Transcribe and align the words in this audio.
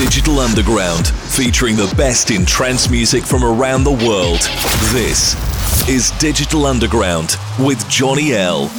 Digital 0.00 0.38
Underground, 0.38 1.08
featuring 1.08 1.76
the 1.76 1.92
best 1.94 2.30
in 2.30 2.46
trance 2.46 2.88
music 2.88 3.22
from 3.22 3.44
around 3.44 3.84
the 3.84 3.90
world. 3.90 4.40
This 4.94 5.36
is 5.90 6.10
Digital 6.12 6.64
Underground 6.64 7.36
with 7.58 7.86
Johnny 7.90 8.32
L. 8.32 8.70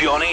with 0.00 0.27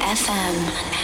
FM. 0.00 1.03